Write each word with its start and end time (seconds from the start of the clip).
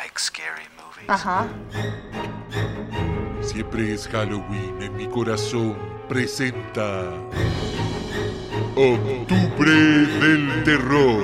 like 0.00 0.18
scary 0.18 0.68
movies? 0.76 1.08
Ajá. 1.08 1.48
Siempre 3.40 3.94
es 3.94 4.06
Halloween 4.08 4.80
en 4.80 4.96
mi 4.96 5.06
corazón. 5.08 5.76
Presenta. 6.08 7.10
Octubre 8.76 9.72
del 10.20 10.62
Terror. 10.64 11.22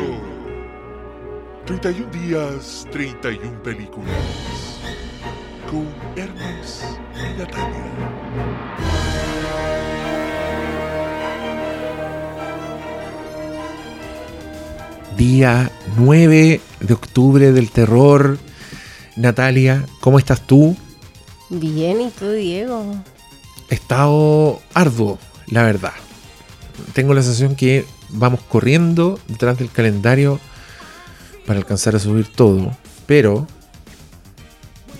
31 1.66 2.10
días, 2.10 2.86
31 2.90 3.62
películas. 3.62 4.10
Con 5.70 5.86
Hermes 6.16 6.84
y 7.14 7.38
Natalia. 7.38 7.84
Día 15.16 15.70
9 15.96 16.60
de 16.80 16.94
octubre 16.94 17.52
del 17.52 17.70
terror. 17.70 18.36
Natalia, 19.16 19.84
¿cómo 20.00 20.18
estás 20.18 20.40
tú? 20.46 20.76
Bien, 21.50 22.00
¿y 22.00 22.10
tú, 22.10 22.30
Diego? 22.30 22.96
He 23.70 23.74
estado 23.74 24.60
arduo, 24.72 25.18
la 25.46 25.62
verdad. 25.62 25.92
Tengo 26.92 27.14
la 27.14 27.22
sensación 27.22 27.54
que 27.54 27.84
vamos 28.08 28.40
corriendo 28.48 29.18
detrás 29.28 29.58
del 29.58 29.70
calendario 29.70 30.40
para 31.46 31.58
alcanzar 31.58 31.94
a 31.94 31.98
subir 31.98 32.26
todo. 32.26 32.76
Pero 33.06 33.46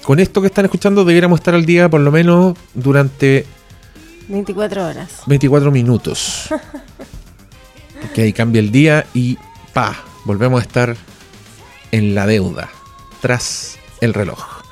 con 0.05 0.21
esto 0.21 0.41
que 0.41 0.47
están 0.47 0.67
escuchando 0.67 1.05
debiéramos 1.05 1.41
estar 1.41 1.55
al 1.55 1.67
día 1.67 1.89
por 1.89 2.01
lo 2.01 2.13
menos 2.13 2.57
durante 2.75 3.47
24 4.29 4.87
horas. 4.87 5.23
24 5.27 5.71
minutos. 5.71 6.49
Porque 8.01 8.23
ahí 8.23 8.33
cambia 8.33 8.61
el 8.61 8.71
día 8.71 9.07
y 9.15 9.39
pa, 9.73 9.97
volvemos 10.25 10.61
a 10.61 10.63
estar 10.63 10.97
en 11.91 12.15
la 12.15 12.27
deuda, 12.27 12.69
tras 13.21 13.79
el 14.05 14.15
reloj. 14.15 14.63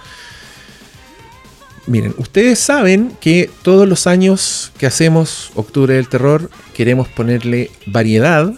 Miren, 1.87 2.15
ustedes 2.19 2.61
saben 2.61 3.17
que 3.20 3.51
todos 3.62 3.89
los 3.89 4.06
años 4.06 4.73
que 4.79 4.87
hacemos 4.87 5.51
Octubre 5.55 5.95
del 5.95 6.09
Terror 6.09 6.48
queremos 6.75 7.09
ponerle 7.09 7.71
variedad, 7.87 8.55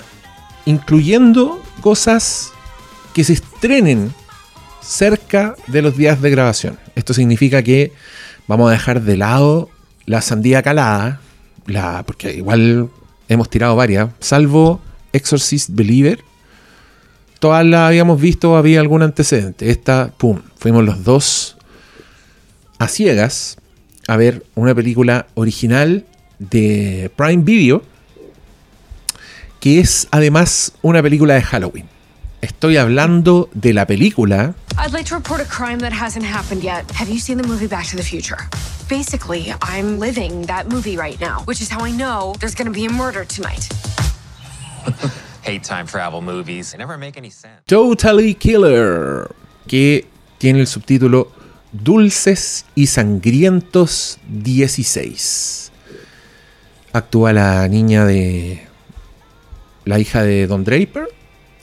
incluyendo 0.66 1.62
cosas 1.80 2.52
que 3.14 3.24
se 3.24 3.32
estrenen 3.32 4.12
cerca 4.82 5.54
de 5.68 5.80
los 5.80 5.96
días 5.96 6.20
de 6.20 6.30
grabación. 6.30 6.78
Esto 6.94 7.14
significa 7.14 7.62
que 7.62 7.92
vamos 8.46 8.68
a 8.68 8.72
dejar 8.72 9.00
de 9.02 9.16
lado 9.16 9.70
la 10.04 10.20
sandía 10.20 10.62
calada, 10.62 11.20
la, 11.66 12.02
porque 12.04 12.34
igual 12.34 12.90
hemos 13.28 13.48
tirado 13.48 13.74
varias, 13.74 14.10
salvo 14.20 14.80
Exorcist 15.12 15.70
Believer. 15.72 16.22
Todas 17.38 17.64
las 17.66 17.88
habíamos 17.88 18.20
visto, 18.20 18.56
había 18.56 18.80
algún 18.80 19.02
antecedente. 19.02 19.70
Esta, 19.70 20.12
pum, 20.16 20.40
fuimos 20.56 20.84
los 20.84 21.04
dos 21.04 21.56
a 22.78 22.88
ciegas 22.88 23.56
a 24.08 24.16
ver 24.16 24.44
una 24.54 24.74
película 24.74 25.26
original 25.34 26.04
de 26.38 27.10
Prime 27.16 27.42
Video, 27.42 27.82
que 29.60 29.80
es 29.80 30.08
además 30.10 30.72
una 30.82 31.02
película 31.02 31.34
de 31.34 31.42
Halloween. 31.42 31.88
Estoy 32.40 32.76
hablando 32.76 33.48
de 33.54 33.72
la 33.72 33.86
película 33.86 34.54
I'd 34.76 34.92
like 34.92 35.06
to 35.06 35.14
report 35.14 35.40
a 35.40 35.44
crime 35.44 35.78
that 35.78 35.92
hasn't 35.92 36.24
happened 36.26 36.64
yet. 36.64 36.90
Have 36.90 37.08
you 37.08 37.18
seen 37.18 37.38
the 37.38 37.46
movie 37.46 37.68
Back 37.68 37.86
to 37.90 37.96
the 37.96 38.02
Future? 38.02 38.38
Basically, 38.88 39.54
I'm 39.62 39.98
living 40.00 40.42
that 40.46 40.68
movie 40.68 40.96
right 40.96 41.18
now, 41.20 41.42
which 41.44 41.62
is 41.62 41.70
how 41.70 41.84
I 41.84 41.92
know 41.92 42.34
there's 42.40 42.56
gonna 42.56 42.72
be 42.72 42.84
a 42.84 42.90
murder 42.90 43.24
tonight. 43.24 43.68
hate 45.44 45.60
time 45.62 45.84
travel 45.86 46.20
movies. 46.20 46.70
They 46.70 46.78
never 46.78 46.98
make 46.98 47.18
any 47.18 47.30
sense. 47.30 47.62
Totally 47.66 48.34
Killer, 48.34 49.28
que 49.66 50.06
tiene 50.38 50.60
el 50.60 50.66
subtítulo 50.66 51.30
Dulces 51.72 52.64
y 52.74 52.86
Sangrientos 52.86 54.18
16. 54.28 55.72
Actúa 56.92 57.32
la 57.32 57.66
niña 57.68 58.04
de. 58.06 58.62
la 59.84 59.98
hija 59.98 60.22
de 60.22 60.46
Don 60.46 60.64
Draper, 60.64 61.08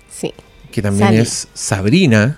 Sí. 0.09 0.33
que 0.71 0.81
también 0.81 1.07
Sally. 1.07 1.19
es 1.19 1.47
Sabrina, 1.53 2.37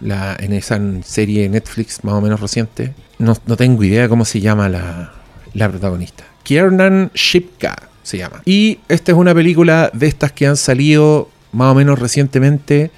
la, 0.00 0.36
en 0.38 0.52
esa 0.52 0.78
serie 1.04 1.48
Netflix 1.48 2.02
más 2.04 2.14
o 2.14 2.20
menos 2.20 2.40
reciente. 2.40 2.92
No, 3.18 3.36
no 3.46 3.56
tengo 3.56 3.82
idea 3.84 4.08
cómo 4.08 4.24
se 4.24 4.40
llama 4.40 4.68
la, 4.68 5.12
la 5.54 5.68
protagonista. 5.70 6.24
Kiernan 6.42 7.10
Shipka 7.14 7.88
se 8.04 8.18
llama. 8.18 8.40
Y 8.44 8.78
esta 8.88 9.10
es 9.10 9.18
una 9.18 9.34
película 9.34 9.90
de 9.92 10.06
estas 10.06 10.30
que 10.30 10.46
han 10.46 10.56
salido 10.56 11.28
más 11.50 11.72
o 11.72 11.74
menos 11.74 11.98
recientemente, 11.98 12.92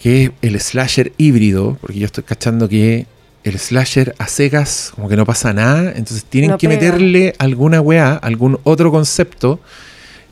que 0.00 0.24
es 0.24 0.30
el 0.42 0.60
slasher 0.60 1.12
híbrido, 1.18 1.76
porque 1.80 1.98
yo 1.98 2.06
estoy 2.06 2.22
cachando 2.24 2.68
que 2.68 3.06
el 3.42 3.58
slasher 3.58 4.14
a 4.18 4.28
secas 4.28 4.92
como 4.94 5.08
que 5.08 5.16
no 5.16 5.24
pasa 5.26 5.52
nada, 5.52 5.92
entonces 5.96 6.24
tienen 6.24 6.50
No 6.52 6.58
que 6.58 6.68
pega. 6.68 6.80
meterle 6.80 7.34
alguna 7.38 7.80
weá, 7.80 8.14
algún 8.14 8.58
otro 8.64 8.90
concepto. 8.92 9.58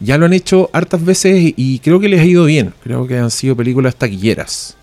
Ya 0.01 0.17
lo 0.17 0.27
han 0.27 0.33
hecho 0.33 0.71
hartas 0.73 1.05
veces 1.05 1.55
y 1.57 1.81
creo 1.81 1.99
que 1.99 2.09
les 2.09 2.21
ha 2.21 2.25
ido 2.25 2.45
bien. 2.45 2.73
Creo 2.85 3.07
que 3.09 3.19
han 3.19 3.31
sido 3.33 3.57
películas 3.57 3.97
taquilleras. 3.97 4.77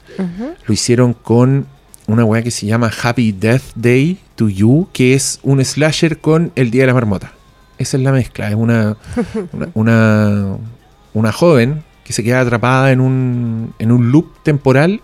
Lo 0.65 0.73
hicieron 0.73 1.13
con 1.13 1.67
una 2.07 2.25
weá 2.25 2.41
que 2.43 2.51
se 2.51 2.65
llama 2.65 2.91
Happy 3.01 3.31
Death 3.31 3.63
Day 3.75 4.17
to 4.35 4.49
You, 4.49 4.87
que 4.91 5.13
es 5.13 5.39
un 5.43 5.63
slasher 5.63 6.17
con 6.19 6.51
el 6.55 6.69
Día 6.71 6.83
de 6.83 6.87
la 6.87 6.93
Marmota. 6.93 7.31
Esa 7.77 7.97
es 7.97 8.03
la 8.03 8.11
mezcla. 8.11 8.49
Es 8.49 8.55
una, 8.55 8.97
una, 9.53 9.69
una, 9.73 10.57
una 11.13 11.31
joven 11.31 11.83
que 12.03 12.13
se 12.13 12.23
queda 12.23 12.41
atrapada 12.41 12.91
en 12.91 13.01
un, 13.01 13.73
en 13.79 13.91
un 13.91 14.11
loop 14.11 14.43
temporal 14.43 15.01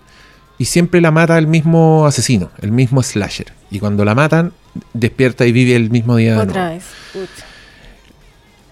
y 0.57 0.65
siempre 0.65 1.01
la 1.01 1.09
mata 1.09 1.37
el 1.39 1.47
mismo 1.47 2.05
asesino, 2.05 2.51
el 2.61 2.71
mismo 2.71 3.01
slasher. 3.01 3.51
Y 3.71 3.79
cuando 3.79 4.05
la 4.05 4.13
matan, 4.13 4.53
despierta 4.93 5.45
y 5.45 5.51
vive 5.51 5.75
el 5.75 5.89
mismo 5.89 6.15
día. 6.17 6.35
de 6.35 6.41
Otra 6.41 6.69
vez. 6.69 6.83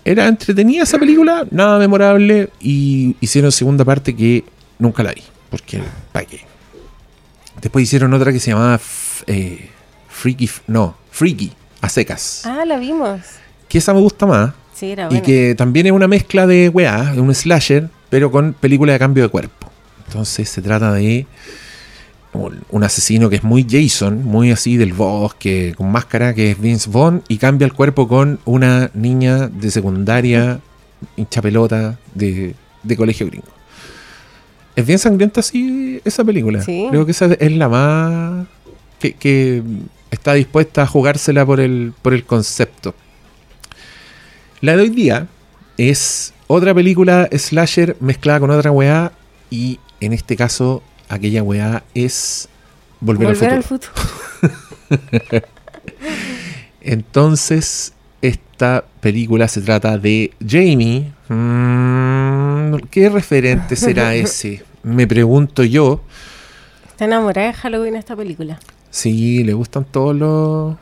Era 0.05 0.27
entretenida 0.27 0.83
esa 0.83 0.99
película, 0.99 1.47
nada 1.49 1.79
memorable. 1.79 2.49
Y 2.59 3.16
hicieron 3.19 3.51
segunda 3.51 3.83
parte 3.83 4.16
que 4.16 4.43
nunca 4.77 5.01
la 5.01 5.13
vi. 5.13 5.23
Porque, 5.49 5.81
¿para 6.11 6.25
qué? 6.25 6.41
Después 7.59 7.83
hicieron 7.83 8.13
otra 8.13 8.31
que 8.31 8.39
se 8.39 8.51
llamaba 8.51 8.79
eh, 9.25 9.69
Freaky. 10.07 10.49
No, 10.67 10.95
Freaky, 11.09 11.51
a 11.81 11.89
secas. 11.89 12.43
Ah, 12.45 12.66
la 12.66 12.77
vimos. 12.77 13.21
Que 13.69 13.78
esa 13.78 13.94
me 13.94 14.02
gusta 14.02 14.25
más. 14.25 14.52
Sí, 14.74 14.91
era 14.91 15.06
Y 15.06 15.07
buena. 15.07 15.22
que 15.24 15.56
también 15.56 15.85
es 15.85 15.91
una 15.94 16.07
mezcla 16.07 16.46
de 16.47 16.68
weá, 16.69 17.13
de 17.13 17.22
un 17.22 17.34
slasher, 17.34 17.90
pero 18.09 18.31
con 18.31 18.53
película 18.53 18.91
de 18.94 19.00
cambio 19.00 19.24
de 19.24 19.30
cuerpo. 19.30 19.69
Entonces 20.07 20.50
se 20.50 20.62
trata 20.62 20.91
de 20.94 21.28
un, 22.34 22.59
un 22.69 22.84
asesino 22.84 23.29
que 23.29 23.35
es 23.38 23.44
muy 23.44 23.66
Jason, 23.69 24.24
muy 24.24 24.52
así 24.52 24.75
del 24.78 24.94
bosque, 24.94 25.74
con 25.78 25.91
máscara, 25.91 26.34
que 26.34 26.52
es 26.52 26.59
Vince 26.59 26.90
Vaughn, 26.90 27.24
y 27.28 27.38
cambia 27.38 27.66
el 27.66 27.74
cuerpo 27.74 28.08
con 28.08 28.40
una 28.46 28.90
niña 28.94 29.47
de 29.47 29.69
secundaria, 29.72 30.59
hincha 31.16 31.41
pelota, 31.41 32.00
de, 32.16 32.56
de 32.84 32.96
colegio 32.97 33.28
gringo. 33.28 33.47
Es 34.75 34.85
bien 34.85 34.97
sangrienta 34.97 35.41
así 35.41 36.02
esa 36.06 36.24
película. 36.24 36.62
Sí. 36.63 36.88
Creo 36.90 37.06
que 37.06 37.12
esa 37.12 37.25
es 37.25 37.52
la 37.52 37.68
más 37.68 38.47
que, 39.00 39.13
que 39.13 39.62
está 40.09 40.34
dispuesta 40.34 40.84
a 40.84 40.88
jugársela 40.88 41.46
por 41.46 41.59
el, 41.59 41.94
por 42.02 42.13
el 42.13 42.24
concepto. 42.24 42.96
La 44.62 44.75
de 44.75 44.84
hoy 44.84 44.90
día 44.90 45.28
es 45.78 46.34
otra 46.47 46.74
película 46.74 47.30
slasher 47.31 47.96
mezclada 48.00 48.40
con 48.42 48.52
otra 48.52 48.72
weá 48.72 49.12
y 49.50 49.80
en 50.02 50.14
este 50.14 50.36
caso 50.36 50.84
aquella 51.08 51.44
weá 51.44 51.84
es 51.94 52.50
Volver, 53.00 53.28
Volver 53.30 53.50
al 53.52 53.56
al 53.58 53.64
futuro. 53.64 53.94
futuro. 53.94 55.42
Entonces, 56.81 57.94
esta 58.22 58.84
película 59.00 59.47
se 59.47 59.62
trata 59.62 59.97
de 59.97 60.34
Jamie. 60.46 61.12
Mm, 61.30 62.76
¿Qué 62.91 63.09
referente 63.09 63.76
será 63.78 64.14
ese? 64.16 64.64
Me 64.84 65.08
pregunto 65.08 65.64
yo. 65.64 66.02
Está 66.90 67.06
enamorada 67.06 67.47
de 67.47 67.53
Halloween 67.53 67.96
esta 67.96 68.16
película. 68.16 68.59
Sí, 68.90 69.44
le 69.44 69.53
gustan 69.53 69.85
todos 69.85 70.16
los, 70.16 70.76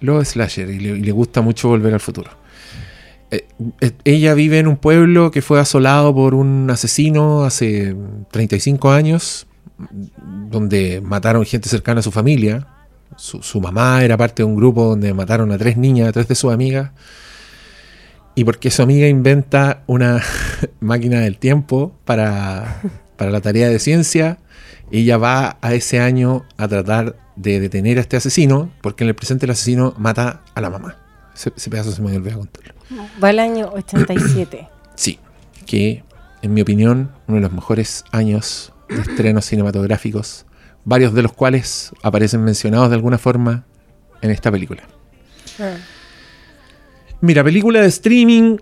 los 0.00 0.28
slasher 0.28 0.68
y 0.68 0.78
le, 0.80 0.88
y 0.98 1.00
le 1.00 1.12
gusta 1.12 1.40
mucho 1.40 1.68
volver 1.68 1.94
al 1.94 2.00
futuro. 2.00 2.30
Eh, 3.30 3.46
eh, 3.80 3.92
ella 4.04 4.34
vive 4.34 4.58
en 4.58 4.68
un 4.68 4.76
pueblo 4.76 5.30
que 5.30 5.42
fue 5.42 5.58
asolado 5.58 6.14
por 6.14 6.34
un 6.34 6.70
asesino 6.70 7.44
hace 7.44 7.96
35 8.30 8.90
años, 8.90 9.46
donde 10.50 11.00
mataron 11.00 11.44
gente 11.44 11.68
cercana 11.68 12.00
a 12.00 12.02
su 12.02 12.12
familia. 12.12 12.68
Su, 13.16 13.60
mamá 13.60 14.04
era 14.04 14.16
parte 14.16 14.42
de 14.42 14.44
un 14.44 14.56
grupo 14.56 14.84
donde 14.84 15.14
mataron 15.14 15.50
a 15.50 15.58
tres 15.58 15.76
niñas, 15.76 16.08
a 16.08 16.12
tres 16.12 16.28
de 16.28 16.34
sus 16.34 16.52
amigas. 16.52 16.90
Y 18.34 18.44
porque 18.44 18.70
su 18.70 18.82
amiga 18.82 19.08
inventa 19.08 19.82
una 19.86 20.22
máquina 20.80 21.20
del 21.20 21.38
tiempo 21.38 21.92
para, 22.04 22.82
para 23.16 23.30
la 23.30 23.40
tarea 23.40 23.68
de 23.68 23.78
ciencia, 23.78 24.38
ella 24.90 25.16
va 25.16 25.56
a 25.62 25.74
ese 25.74 25.98
año 26.00 26.44
a 26.58 26.68
tratar 26.68 27.16
de 27.34 27.60
detener 27.60 27.98
a 27.98 28.02
este 28.02 28.16
asesino, 28.16 28.70
porque 28.82 29.04
en 29.04 29.08
el 29.08 29.14
presente 29.14 29.46
el 29.46 29.52
asesino 29.52 29.94
mata 29.98 30.42
a 30.54 30.60
la 30.60 30.70
mamá. 30.70 31.05
Ese, 31.36 31.52
ese 31.56 31.70
pedazo 31.70 31.92
se 31.92 32.02
me 32.02 32.16
olvidó 32.16 32.38
contarlo. 32.38 32.74
Va 33.22 33.28
al 33.28 33.38
año 33.38 33.70
87. 33.72 34.68
Sí, 34.96 35.18
que 35.66 36.02
en 36.40 36.54
mi 36.54 36.62
opinión, 36.62 37.12
uno 37.28 37.36
de 37.36 37.42
los 37.42 37.52
mejores 37.52 38.02
años 38.12 38.72
de 38.88 39.02
estrenos 39.02 39.44
cinematográficos 39.44 40.46
varios 40.86 41.12
de 41.12 41.20
los 41.20 41.32
cuales 41.32 41.92
aparecen 42.02 42.42
mencionados 42.42 42.88
de 42.88 42.94
alguna 42.94 43.18
forma 43.18 43.66
en 44.22 44.30
esta 44.30 44.50
película. 44.50 44.84
Ah. 45.60 45.74
Mira, 47.20 47.44
película 47.44 47.80
de 47.80 47.88
streaming 47.88 48.56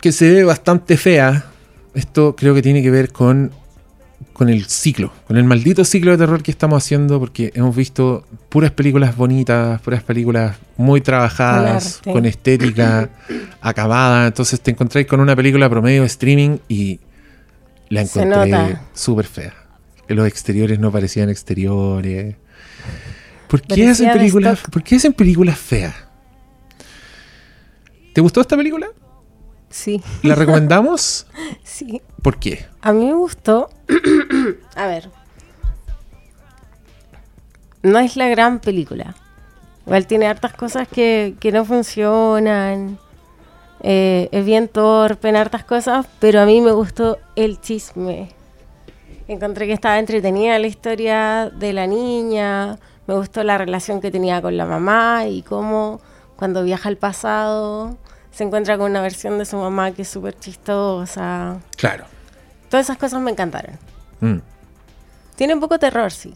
que 0.00 0.12
se 0.12 0.32
ve 0.32 0.44
bastante 0.44 0.96
fea. 0.96 1.46
Esto 1.94 2.36
creo 2.36 2.54
que 2.54 2.62
tiene 2.62 2.80
que 2.80 2.90
ver 2.90 3.12
con, 3.12 3.50
con 4.32 4.48
el 4.48 4.66
ciclo, 4.66 5.12
con 5.26 5.36
el 5.36 5.44
maldito 5.44 5.84
ciclo 5.84 6.10
de 6.10 6.18
terror 6.18 6.42
que 6.42 6.50
estamos 6.50 6.82
haciendo, 6.82 7.20
porque 7.20 7.52
hemos 7.54 7.74
visto 7.74 8.26
puras 8.48 8.72
películas 8.72 9.16
bonitas, 9.16 9.80
puras 9.80 10.02
películas 10.02 10.56
muy 10.76 11.00
trabajadas, 11.00 12.00
Con 12.04 12.26
estética 12.26 13.10
acabada. 13.60 14.26
Entonces 14.26 14.60
te 14.60 14.72
encontráis 14.72 15.06
con 15.06 15.20
una 15.20 15.36
película 15.36 15.70
promedio 15.70 16.00
de 16.00 16.06
streaming 16.08 16.58
y 16.68 17.00
la 17.88 18.02
encontré 18.02 18.76
súper 18.92 19.26
fea. 19.26 19.54
Los 20.08 20.26
exteriores 20.26 20.78
no 20.78 20.90
parecían 20.90 21.30
exteriores. 21.30 22.36
¿Por 23.48 23.60
qué, 23.60 23.68
Parecía 23.68 23.90
hacen 23.92 24.12
películas. 24.12 24.60
¿Por 24.70 24.82
qué 24.82 24.96
hacen 24.96 25.12
películas 25.12 25.58
feas? 25.58 25.94
¿Te 28.12 28.20
gustó 28.20 28.40
esta 28.40 28.56
película? 28.56 28.88
Sí, 29.74 30.00
¿La 30.22 30.36
recomendamos? 30.36 31.26
sí. 31.64 32.00
¿Por 32.22 32.38
qué? 32.38 32.64
A 32.80 32.92
mí 32.92 33.06
me 33.06 33.14
gustó. 33.14 33.68
a 34.76 34.86
ver. 34.86 35.10
No 37.82 37.98
es 37.98 38.16
la 38.16 38.28
gran 38.28 38.60
película. 38.60 39.16
Igual 39.84 40.06
tiene 40.06 40.28
hartas 40.28 40.52
cosas 40.52 40.86
que, 40.86 41.34
que 41.40 41.50
no 41.50 41.64
funcionan. 41.64 43.00
Eh, 43.80 44.28
es 44.30 44.44
bien 44.44 44.68
torpe 44.68 45.28
en 45.28 45.34
hartas 45.34 45.64
cosas, 45.64 46.06
pero 46.20 46.40
a 46.40 46.46
mí 46.46 46.60
me 46.60 46.70
gustó 46.70 47.18
el 47.34 47.60
chisme. 47.60 48.28
Encontré 49.26 49.66
que 49.66 49.72
estaba 49.72 49.98
entretenida 49.98 50.56
la 50.60 50.68
historia 50.68 51.50
de 51.50 51.72
la 51.72 51.88
niña. 51.88 52.78
Me 53.08 53.14
gustó 53.14 53.42
la 53.42 53.58
relación 53.58 54.00
que 54.00 54.12
tenía 54.12 54.40
con 54.40 54.56
la 54.56 54.66
mamá 54.66 55.26
y 55.26 55.42
cómo 55.42 56.00
cuando 56.36 56.62
viaja 56.62 56.88
al 56.88 56.96
pasado 56.96 57.98
se 58.34 58.44
encuentra 58.44 58.76
con 58.76 58.90
una 58.90 59.00
versión 59.00 59.38
de 59.38 59.44
su 59.44 59.56
mamá 59.56 59.92
que 59.92 60.02
es 60.02 60.08
súper 60.08 60.38
chistosa. 60.38 61.60
Claro. 61.76 62.04
Todas 62.68 62.86
esas 62.86 62.98
cosas 62.98 63.20
me 63.20 63.30
encantaron. 63.30 63.78
Mm. 64.20 64.38
Tiene 65.36 65.54
un 65.54 65.60
poco 65.60 65.78
terror, 65.78 66.10
sí. 66.10 66.34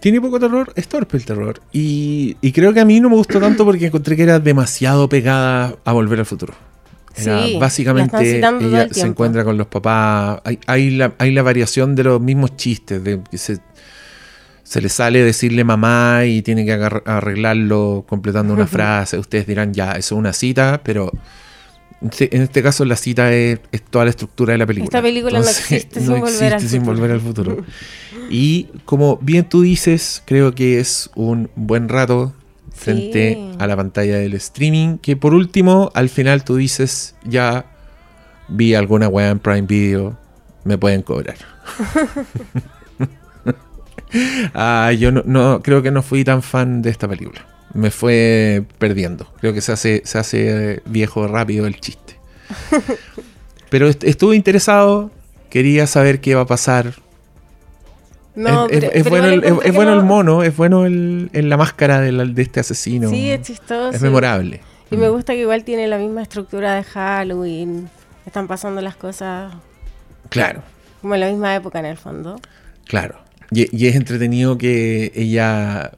Tiene 0.00 0.20
poco 0.20 0.40
terror, 0.40 0.72
es 0.74 0.88
torpe 0.88 1.16
el 1.16 1.24
terror. 1.24 1.60
Y, 1.70 2.36
y 2.40 2.52
creo 2.52 2.72
que 2.72 2.80
a 2.80 2.84
mí 2.84 2.98
no 2.98 3.08
me 3.08 3.16
gustó 3.16 3.40
tanto 3.40 3.64
porque 3.64 3.86
encontré 3.86 4.16
que 4.16 4.24
era 4.24 4.40
demasiado 4.40 5.08
pegada 5.08 5.76
a 5.84 5.92
Volver 5.92 6.18
al 6.18 6.26
Futuro. 6.26 6.54
Era 7.14 7.46
Sí, 7.46 7.58
básicamente 7.60 8.38
ella 8.38 8.82
el 8.82 8.94
se 8.94 9.06
encuentra 9.06 9.44
con 9.44 9.58
los 9.58 9.66
papás. 9.66 10.40
Hay, 10.44 10.58
hay 10.66 10.90
la, 10.90 11.12
hay 11.18 11.30
la 11.30 11.42
variación 11.42 11.94
de 11.94 12.04
los 12.04 12.20
mismos 12.20 12.56
chistes. 12.56 13.04
De 13.04 13.20
que 13.30 13.38
se, 13.38 13.60
se 14.62 14.80
le 14.80 14.88
sale 14.88 15.22
decirle 15.22 15.64
mamá 15.64 16.24
y 16.24 16.42
tiene 16.42 16.64
que 16.64 16.72
arreglarlo 16.72 18.04
completando 18.08 18.54
una 18.54 18.66
frase. 18.66 19.18
Ustedes 19.18 19.46
dirán, 19.46 19.72
ya, 19.74 19.92
eso 19.92 20.14
es 20.14 20.18
una 20.18 20.32
cita, 20.32 20.80
pero 20.84 21.10
Sí, 22.10 22.28
En 22.32 22.42
este 22.42 22.64
caso 22.64 22.84
la 22.84 22.96
cita 22.96 23.32
es, 23.32 23.60
es 23.70 23.80
toda 23.84 24.04
la 24.06 24.10
estructura 24.10 24.50
de 24.52 24.58
la 24.58 24.66
película. 24.66 24.86
Esta 24.86 25.00
película 25.02 25.38
no 25.38 25.44
existe 25.48 26.00
sin 26.00 26.08
volver 26.18 26.54
al 26.54 26.60
sin 26.60 26.68
futuro. 26.80 26.84
volver 26.96 27.10
al 27.12 27.20
futuro. 27.20 27.56
Y 28.30 28.68
como 28.86 29.18
bien 29.18 29.48
tú 29.48 29.62
dices, 29.62 30.20
creo 30.26 30.52
que 30.52 30.80
es 30.80 31.10
un 31.14 31.48
buen 31.54 31.88
rato 31.88 32.34
frente 32.74 33.34
Sí. 33.34 33.56
a 33.60 33.66
la 33.68 33.76
pantalla 33.76 34.16
del 34.16 34.34
streaming. 34.34 34.98
Que 34.98 35.14
por 35.16 35.32
último, 35.32 35.92
al 35.94 36.08
final 36.08 36.42
tú 36.42 36.56
dices, 36.56 37.14
ya 37.24 37.66
vi 38.48 38.74
alguna 38.74 39.06
weá 39.06 39.28
en 39.30 39.38
Prime 39.38 39.62
Video, 39.62 40.18
me 40.64 40.78
pueden 40.78 41.02
cobrar. 41.02 41.36
ah, 44.54 44.92
yo 44.92 45.12
no, 45.12 45.22
no- 45.24 45.62
creo 45.62 45.82
que 45.82 45.90
no 45.90 46.02
fui 46.02 46.24
tan 46.24 46.42
fan 46.42 46.82
de 46.82 46.90
esta 46.90 47.08
película. 47.08 47.46
Me 47.74 47.90
fue 47.90 48.64
perdiendo. 48.78 49.26
Creo 49.40 49.52
que 49.54 49.60
se 49.62 49.72
hace, 49.72 50.02
se 50.04 50.18
hace 50.18 50.82
viejo 50.86 51.26
rápido 51.26 51.66
el 51.66 51.80
chiste. 51.80 52.16
Pero 53.70 53.88
est- 53.88 54.04
estuve 54.04 54.36
interesado, 54.36 55.10
quería 55.50 55.86
saber 55.86 56.20
qué 56.20 56.30
iba 56.30 56.42
a 56.42 56.46
pasar. 56.46 56.94
No, 58.34 58.66
es, 58.66 58.72
es- 58.72 58.80
pero- 58.80 58.92
es 58.94 59.08
bueno, 59.10 59.26
el, 59.28 59.44
es- 59.64 59.74
bueno 59.74 59.94
no- 59.94 60.00
el 60.00 60.06
mono, 60.06 60.42
es 60.42 60.56
bueno 60.56 60.86
el, 60.86 61.30
la 61.32 61.56
máscara 61.56 62.00
de, 62.00 62.12
la- 62.12 62.24
de 62.24 62.42
este 62.42 62.60
asesino. 62.60 63.08
Sí, 63.10 63.30
es 63.30 63.42
chistoso. 63.42 63.90
Es 63.96 64.00
memorable. 64.02 64.60
Y 64.90 64.96
me 64.96 65.08
Mm. 65.08 65.12
gusta 65.12 65.32
que 65.32 65.40
igual 65.40 65.64
tiene 65.64 65.86
la 65.88 65.96
misma 65.98 66.22
estructura 66.22 66.74
de 66.74 66.84
Halloween. 66.84 67.88
Están 68.26 68.46
pasando 68.46 68.80
las 68.82 68.96
cosas 68.96 69.52
Claro, 70.28 70.62
como 71.00 71.14
en 71.14 71.20
la 71.20 71.28
misma 71.28 71.54
época 71.54 71.78
en 71.80 71.86
el 71.86 71.96
fondo. 71.96 72.38
claro. 72.86 73.21
Y, 73.52 73.76
y 73.76 73.86
es 73.88 73.96
entretenido 73.96 74.56
que 74.58 75.12
ella 75.14 75.92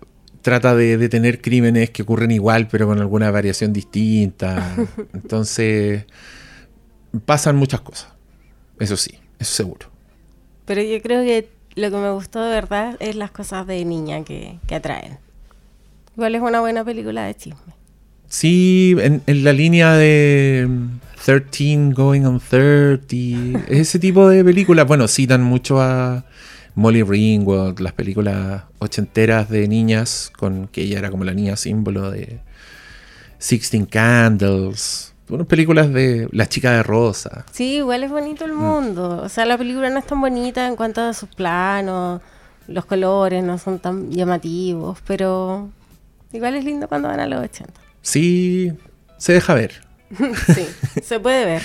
trata 0.44 0.76
de 0.76 0.98
detener 0.98 1.40
crímenes 1.40 1.90
que 1.90 2.02
ocurren 2.02 2.30
igual, 2.30 2.68
pero 2.68 2.86
con 2.86 3.00
alguna 3.00 3.30
variación 3.30 3.72
distinta. 3.72 4.76
Entonces, 5.14 6.04
pasan 7.24 7.56
muchas 7.56 7.80
cosas. 7.80 8.08
Eso 8.78 8.96
sí, 8.96 9.12
eso 9.38 9.54
seguro. 9.54 9.88
Pero 10.66 10.82
yo 10.82 11.00
creo 11.00 11.24
que 11.24 11.48
lo 11.76 11.90
que 11.90 11.96
me 11.96 12.10
gustó 12.12 12.42
de 12.42 12.50
verdad 12.50 12.96
es 13.00 13.16
las 13.16 13.30
cosas 13.30 13.66
de 13.66 13.84
niña 13.84 14.22
que, 14.22 14.58
que 14.66 14.74
atraen. 14.74 15.18
Igual 16.14 16.34
es 16.34 16.42
una 16.42 16.60
buena 16.60 16.84
película 16.84 17.24
de 17.24 17.34
chisme. 17.34 17.74
Sí, 18.28 18.94
en, 18.98 19.22
en 19.26 19.44
la 19.44 19.52
línea 19.52 19.94
de 19.94 20.66
mm, 20.68 21.00
13 21.24 21.90
Going 21.94 22.24
on 22.24 22.38
30, 22.38 23.64
ese 23.68 23.98
tipo 23.98 24.28
de 24.28 24.44
películas, 24.44 24.86
bueno, 24.86 25.08
citan 25.08 25.42
mucho 25.42 25.80
a 25.80 26.24
Molly 26.74 27.02
Ringwald, 27.02 27.80
las 27.80 27.92
películas 27.92 28.64
ochenteras 28.78 29.48
de 29.48 29.68
niñas, 29.68 30.32
con 30.36 30.68
que 30.68 30.82
ella 30.82 30.98
era 30.98 31.10
como 31.10 31.24
la 31.24 31.32
niña 31.32 31.56
símbolo 31.56 32.10
de 32.10 32.40
Sixteen 33.38 33.86
Candles, 33.86 35.14
unas 35.28 35.46
películas 35.46 35.92
de 35.92 36.28
La 36.32 36.48
chica 36.48 36.72
de 36.72 36.82
rosa. 36.82 37.44
Sí, 37.52 37.76
igual 37.76 38.04
es 38.04 38.10
bonito 38.10 38.44
el 38.44 38.52
mundo. 38.52 39.20
O 39.22 39.28
sea, 39.28 39.46
la 39.46 39.56
película 39.56 39.88
no 39.90 39.98
es 39.98 40.06
tan 40.06 40.20
bonita 40.20 40.66
en 40.66 40.76
cuanto 40.76 41.00
a 41.00 41.14
sus 41.14 41.28
planos, 41.28 42.20
los 42.66 42.84
colores 42.84 43.44
no 43.44 43.58
son 43.58 43.78
tan 43.78 44.10
llamativos, 44.10 44.98
pero 45.06 45.70
igual 46.32 46.54
es 46.56 46.64
lindo 46.64 46.88
cuando 46.88 47.08
van 47.08 47.20
a 47.20 47.26
los 47.26 47.42
80. 47.42 47.72
Sí, 48.02 48.72
se 49.16 49.32
deja 49.32 49.54
ver. 49.54 49.83
Sí, 50.54 50.66
se 51.02 51.20
puede 51.20 51.44
ver. 51.44 51.62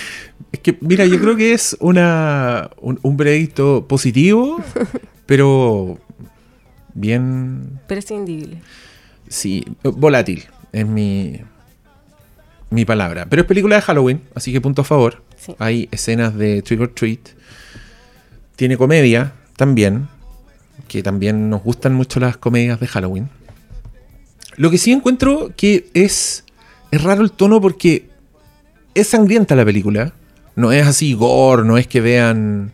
Es 0.52 0.60
que, 0.60 0.78
mira, 0.82 1.06
yo 1.06 1.20
creo 1.20 1.36
que 1.36 1.54
es 1.54 1.78
una, 1.80 2.70
un, 2.82 3.00
un 3.02 3.18
veredicto 3.18 3.86
positivo, 3.88 4.64
pero 5.26 6.00
bien 6.94 7.80
Prescindible. 7.88 8.62
Sí, 9.28 9.64
volátil 9.84 10.46
es 10.72 10.86
mi, 10.88 11.40
mi 12.70 12.86
palabra. 12.86 13.28
Pero 13.30 13.44
es 13.44 13.48
película 13.48 13.76
de 13.76 13.82
Halloween, 13.82 14.22
así 14.36 14.52
que 14.52 14.62
punto 14.62 14.82
a 14.82 14.86
favor. 14.86 15.24
Sí. 15.38 15.56
Hay 15.60 15.88
escenas 15.92 16.36
de 16.36 16.62
Trick 16.62 16.82
or 16.82 16.90
Treat. 16.90 17.20
Tiene 18.56 18.78
comedia 18.78 19.34
también, 19.56 20.08
que 20.88 21.04
también 21.04 21.50
nos 21.50 21.64
gustan 21.64 21.94
mucho 21.94 22.20
las 22.20 22.38
comedias 22.38 22.80
de 22.80 22.88
Halloween. 22.88 23.30
Lo 24.56 24.70
que 24.70 24.78
sí 24.78 24.92
encuentro 24.92 25.52
que 25.56 25.90
es, 25.94 26.44
es 26.92 27.04
raro 27.04 27.22
el 27.22 27.32
tono 27.32 27.62
porque 27.62 28.09
es 28.96 29.08
sangrienta 29.08 29.56
la 29.56 29.66
película. 29.66 30.14
No 30.56 30.72
es 30.72 30.86
así 30.86 31.14
gore, 31.14 31.64
no 31.64 31.78
es 31.78 31.88
que 31.88 32.02
vean 32.02 32.72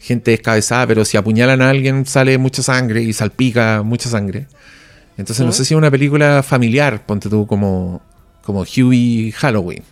gente 0.00 0.30
descabezada, 0.32 0.86
pero 0.86 1.04
si 1.04 1.16
apuñalan 1.16 1.60
a 1.62 1.70
alguien 1.70 2.06
sale 2.06 2.38
mucha 2.38 2.62
sangre 2.62 3.02
y 3.02 3.12
salpica 3.12 3.82
mucha 3.82 4.08
sangre. 4.08 4.46
Entonces 5.16 5.44
no 5.44 5.52
sé 5.52 5.64
si 5.64 5.74
es 5.74 5.78
una 5.78 5.90
película 5.90 6.42
familiar, 6.42 7.04
ponte 7.04 7.28
tú 7.28 7.46
como, 7.46 8.00
como 8.42 8.62
Huey 8.62 9.32
Halloween, 9.32 9.82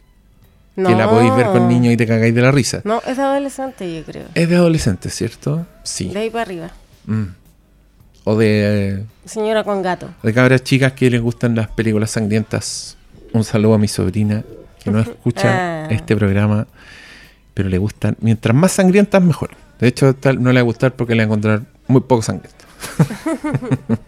No. 0.76 0.88
que 0.88 0.94
la 0.96 1.08
podéis 1.10 1.36
ver 1.36 1.46
con 1.48 1.68
niños 1.68 1.92
y 1.92 1.96
te 1.98 2.06
cagáis 2.06 2.34
de 2.34 2.40
la 2.40 2.50
risa. 2.50 2.80
No, 2.84 3.02
es 3.06 3.16
de 3.18 3.22
adolescente, 3.22 3.94
yo 3.94 4.02
creo. 4.04 4.24
Es 4.34 4.48
de 4.48 4.56
adolescentes, 4.56 5.14
¿cierto? 5.14 5.66
Sí. 5.82 6.08
De 6.08 6.20
ahí 6.20 6.30
para 6.30 6.42
arriba. 6.42 6.70
Mm. 7.06 7.24
O 8.24 8.36
de, 8.36 9.04
Señora 9.26 9.64
con 9.64 9.82
gato. 9.82 10.08
de 10.22 10.32
cabras 10.32 10.62
chicas 10.64 10.92
que 10.94 11.10
les 11.10 11.20
gustan 11.20 11.54
las 11.54 11.68
películas 11.68 12.10
sangrientas. 12.12 12.96
Un 13.34 13.44
saludo 13.44 13.74
a 13.74 13.78
mi 13.78 13.88
sobrina, 13.88 14.42
que 14.88 14.92
no 14.92 15.00
escucha 15.12 15.84
Ah. 15.84 15.88
este 15.90 16.16
programa, 16.16 16.66
pero 17.54 17.68
le 17.68 17.78
gustan. 17.78 18.16
Mientras 18.20 18.54
más 18.54 18.72
sangrientas, 18.72 19.22
mejor. 19.22 19.50
De 19.80 19.88
hecho, 19.88 20.14
tal, 20.14 20.42
no 20.42 20.50
le 20.52 20.54
va 20.56 20.60
a 20.60 20.64
gustar 20.64 20.94
porque 20.94 21.14
le 21.14 21.18
va 21.20 21.24
a 21.24 21.26
encontrar 21.26 21.62
muy 21.86 22.00
poco 22.00 22.22
sangriento. 22.22 22.64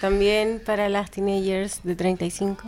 También 0.00 0.60
para 0.64 0.88
las 0.88 1.10
teenagers 1.10 1.80
de 1.82 1.96
35. 1.96 2.62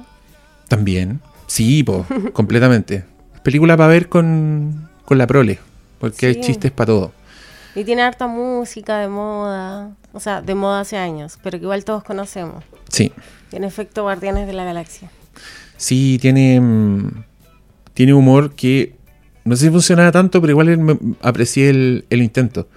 También. 0.69 1.21
Sí, 1.47 1.83
po, 1.83 2.07
completamente. 2.33 3.05
Es 3.35 3.41
película 3.41 3.77
para 3.77 3.89
ver 3.89 4.09
con, 4.09 4.89
con 5.05 5.19
la 5.19 5.27
prole, 5.27 5.59
porque 6.01 6.27
hay 6.27 6.41
chistes 6.41 6.73
para 6.73 6.87
todo. 6.87 7.13
Y 7.75 7.85
tiene 7.85 8.03
harta 8.03 8.27
música 8.27 8.99
de 8.99 9.09
moda. 9.09 9.91
O 10.13 10.21
sea, 10.21 10.41
de 10.41 10.55
moda 10.55 10.81
hace 10.81 10.97
años, 10.97 11.39
pero 11.43 11.59
que 11.59 11.65
igual 11.65 11.85
todos 11.85 12.03
conocemos. 12.05 12.65
Sí. 12.89 13.13
Tiene 13.51 13.67
efecto 13.67 14.03
Guardianes 14.03 14.47
de 14.47 14.55
la 14.55 14.65
Galaxia. 14.65 15.11
Sí, 15.77 16.19
tiene, 16.21 16.61
mm, 16.61 17.25
tiene 17.95 18.15
humor 18.15 18.55
que 18.55 18.95
no 19.45 19.55
sé 19.57 19.67
si 19.67 19.71
funcionaba 19.71 20.11
tanto, 20.13 20.41
pero 20.41 20.51
igual 20.53 20.77
me- 20.79 20.99
aprecié 21.23 21.71
el, 21.71 22.05
el 22.11 22.23
intento. 22.23 22.69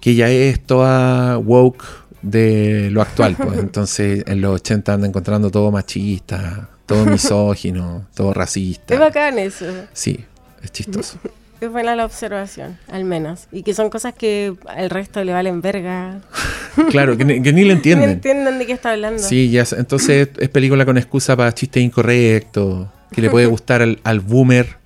que 0.00 0.14
ya 0.14 0.30
es 0.30 0.60
toda 0.60 1.36
woke 1.38 1.84
de 2.22 2.88
lo 2.90 3.02
actual. 3.02 3.36
Pues. 3.36 3.58
Entonces, 3.58 4.24
en 4.26 4.40
los 4.40 4.54
80 4.56 4.94
anda 4.94 5.06
encontrando 5.06 5.50
todo 5.50 5.70
machista, 5.70 6.70
todo 6.86 7.04
misógino, 7.06 8.06
todo 8.14 8.32
racista. 8.32 8.94
Es 8.94 9.00
bacán 9.00 9.38
eso. 9.38 9.66
Sí, 9.92 10.18
es 10.62 10.72
chistoso. 10.72 11.18
Es 11.60 11.70
buena 11.70 11.94
la 11.94 12.04
observación, 12.06 12.78
al 12.90 13.04
menos. 13.04 13.46
Y 13.52 13.62
que 13.62 13.74
son 13.74 13.90
cosas 13.90 14.14
que 14.14 14.54
al 14.66 14.88
resto 14.90 15.22
le 15.24 15.32
valen 15.32 15.60
verga. 15.60 16.20
Claro, 16.88 17.16
que, 17.16 17.24
ni- 17.24 17.42
que 17.42 17.52
ni 17.52 17.62
le 17.62 17.68
No 17.72 17.72
entienden. 17.74 18.10
entienden 18.10 18.58
de 18.60 18.64
qué 18.66 18.72
está 18.72 18.92
hablando. 18.92 19.18
Sí, 19.20 19.50
ya, 19.50 19.64
entonces 19.76 20.28
es 20.38 20.48
película 20.50 20.86
con 20.86 20.96
excusa 20.96 21.36
para 21.36 21.52
chistes 21.52 21.82
incorrectos, 21.82 22.86
que 23.12 23.20
le 23.20 23.28
puede 23.28 23.46
gustar 23.46 23.82
al, 23.82 23.98
al 24.04 24.20
boomer 24.20 24.76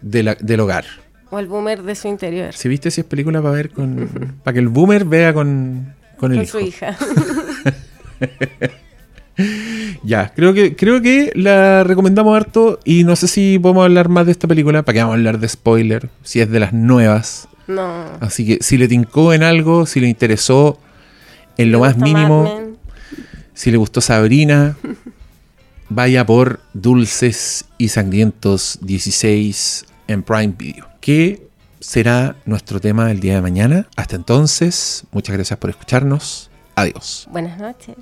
de 0.00 0.22
la- 0.22 0.34
del 0.40 0.60
hogar. 0.60 0.84
O 1.30 1.38
el 1.38 1.46
boomer 1.46 1.82
de 1.82 1.94
su 1.94 2.08
interior. 2.08 2.54
Si 2.54 2.68
viste 2.68 2.90
si 2.90 3.02
es 3.02 3.06
película 3.06 3.42
para 3.42 3.52
ver 3.54 3.70
con. 3.70 4.08
para 4.42 4.54
que 4.54 4.60
el 4.60 4.68
boomer 4.68 5.04
vea 5.04 5.34
con, 5.34 5.94
con 6.18 6.32
el 6.32 6.38
con 6.38 6.44
hijo. 6.44 6.58
su 6.58 6.64
hija. 6.64 6.96
Ya, 10.02 10.32
creo 10.34 10.54
que, 10.54 10.76
creo 10.76 11.02
que 11.02 11.32
la 11.34 11.82
recomendamos 11.82 12.36
harto 12.36 12.78
y 12.84 13.02
no 13.02 13.16
sé 13.16 13.26
si 13.26 13.58
podemos 13.58 13.84
hablar 13.84 14.08
más 14.08 14.26
de 14.26 14.32
esta 14.32 14.46
película, 14.46 14.84
para 14.84 14.94
que 14.94 15.00
vamos 15.00 15.14
a 15.14 15.16
hablar 15.16 15.40
de 15.40 15.48
spoiler, 15.48 16.10
si 16.22 16.40
es 16.40 16.50
de 16.50 16.60
las 16.60 16.72
nuevas. 16.72 17.48
no. 17.66 18.04
Así 18.20 18.46
que 18.46 18.58
si 18.60 18.78
le 18.78 18.86
tincó 18.86 19.32
en 19.32 19.42
algo, 19.42 19.84
si 19.86 19.98
le 19.98 20.08
interesó 20.08 20.78
en 21.56 21.72
lo 21.72 21.80
más 21.80 21.96
mínimo, 21.96 22.76
si 23.54 23.70
le 23.70 23.78
gustó 23.78 24.00
Sabrina, 24.00 24.76
vaya 25.88 26.24
por 26.24 26.60
Dulces 26.72 27.64
y 27.78 27.88
Sangrientos 27.88 28.78
16 28.82 29.86
en 30.08 30.22
Prime 30.22 30.54
Video, 30.56 30.88
que 31.00 31.48
será 31.80 32.36
nuestro 32.44 32.80
tema 32.80 33.10
el 33.10 33.20
día 33.20 33.34
de 33.34 33.42
mañana. 33.42 33.88
Hasta 33.96 34.16
entonces, 34.16 35.04
muchas 35.10 35.34
gracias 35.34 35.58
por 35.58 35.70
escucharnos. 35.70 36.50
Adiós. 36.74 37.26
Buenas 37.30 37.58
noches. 37.58 37.96